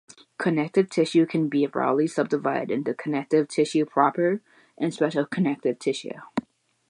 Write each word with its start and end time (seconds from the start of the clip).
Connective 0.39 0.89
tissue 0.89 1.27
can 1.27 1.47
be 1.47 1.63
broadly 1.67 2.07
subdivided 2.07 2.71
into 2.71 2.91
connective 2.91 3.47
tissue 3.47 3.85
proper, 3.85 4.41
and 4.75 4.91
special 4.91 5.27
connective 5.27 5.77
tissue. 5.77 6.17